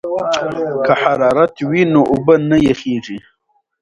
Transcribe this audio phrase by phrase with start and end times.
[0.85, 3.17] که حرارت وي نو اوبه نه یخیږي.